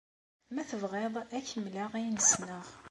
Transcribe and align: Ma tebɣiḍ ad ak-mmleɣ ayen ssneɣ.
Ma 0.53 0.63
tebɣiḍ 0.69 1.13
ad 1.21 1.29
ak-mmleɣ 1.39 1.91
ayen 1.97 2.17
ssneɣ. 2.21 2.65